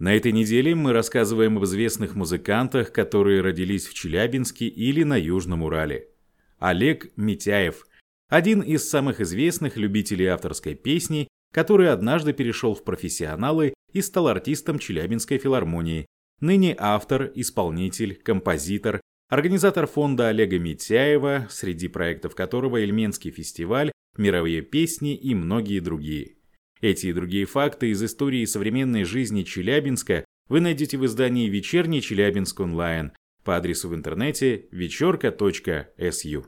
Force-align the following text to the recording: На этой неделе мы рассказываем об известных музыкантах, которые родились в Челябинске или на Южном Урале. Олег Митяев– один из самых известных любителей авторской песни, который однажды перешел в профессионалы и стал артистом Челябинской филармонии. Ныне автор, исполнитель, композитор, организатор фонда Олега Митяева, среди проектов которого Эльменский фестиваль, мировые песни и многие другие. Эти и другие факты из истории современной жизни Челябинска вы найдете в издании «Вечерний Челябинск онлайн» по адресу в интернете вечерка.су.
На 0.00 0.16
этой 0.16 0.32
неделе 0.32 0.74
мы 0.74 0.94
рассказываем 0.94 1.58
об 1.58 1.64
известных 1.64 2.14
музыкантах, 2.14 2.90
которые 2.90 3.42
родились 3.42 3.86
в 3.86 3.92
Челябинске 3.92 4.66
или 4.66 5.02
на 5.02 5.18
Южном 5.18 5.62
Урале. 5.62 6.08
Олег 6.58 7.10
Митяев– 7.16 7.86
один 8.30 8.62
из 8.62 8.88
самых 8.88 9.20
известных 9.20 9.76
любителей 9.76 10.24
авторской 10.24 10.74
песни, 10.74 11.28
который 11.52 11.92
однажды 11.92 12.32
перешел 12.32 12.74
в 12.74 12.82
профессионалы 12.82 13.74
и 13.92 14.00
стал 14.00 14.28
артистом 14.28 14.78
Челябинской 14.78 15.36
филармонии. 15.36 16.06
Ныне 16.40 16.74
автор, 16.78 17.30
исполнитель, 17.34 18.14
композитор, 18.14 19.02
организатор 19.28 19.86
фонда 19.86 20.28
Олега 20.28 20.58
Митяева, 20.58 21.48
среди 21.50 21.88
проектов 21.88 22.34
которого 22.34 22.82
Эльменский 22.82 23.32
фестиваль, 23.32 23.92
мировые 24.16 24.62
песни 24.62 25.14
и 25.14 25.34
многие 25.34 25.80
другие. 25.80 26.36
Эти 26.80 27.08
и 27.08 27.12
другие 27.12 27.44
факты 27.44 27.90
из 27.90 28.02
истории 28.02 28.44
современной 28.44 29.04
жизни 29.04 29.42
Челябинска 29.42 30.24
вы 30.48 30.60
найдете 30.60 30.96
в 30.98 31.04
издании 31.04 31.48
«Вечерний 31.48 32.02
Челябинск 32.02 32.60
онлайн» 32.60 33.12
по 33.44 33.56
адресу 33.56 33.88
в 33.88 33.94
интернете 33.94 34.66
вечерка.су. 34.70 36.46